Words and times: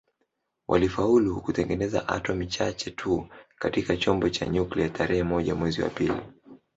Walifaulu 0.67 1.41
kutengeneza 1.41 2.07
atomi 2.09 2.47
chache 2.47 2.91
tu 2.91 3.27
katika 3.59 3.97
chombo 3.97 4.29
cha 4.29 4.45
nyuklia 4.45 4.89
tarehe 4.89 5.23
moja 5.23 5.55
mwezi 5.55 5.81
wa 5.81 5.89
pili 5.89 6.21